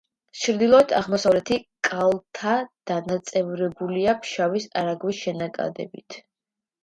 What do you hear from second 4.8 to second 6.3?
არაგვის შენაკადებით.